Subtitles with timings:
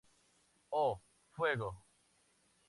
[0.71, 1.03] Oh
[1.35, 1.83] Fuego!